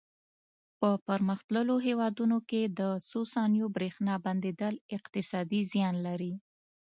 په 0.79 0.89
پرمختللو 1.07 1.75
هېوادونو 1.87 2.37
کې 2.49 2.61
د 2.79 2.81
څو 3.09 3.19
ثانیو 3.33 3.67
برېښنا 3.75 4.15
بندېدل 4.25 4.73
اقتصادي 4.97 5.61
زیان 5.71 5.95
لري. 6.07 6.33